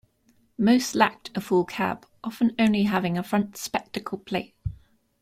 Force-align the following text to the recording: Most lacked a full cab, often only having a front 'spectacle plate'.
Most 0.57 0.95
lacked 0.95 1.29
a 1.37 1.41
full 1.41 1.63
cab, 1.63 2.07
often 2.23 2.55
only 2.57 2.85
having 2.85 3.19
a 3.19 3.23
front 3.23 3.55
'spectacle 3.55 4.17
plate'. 4.17 4.55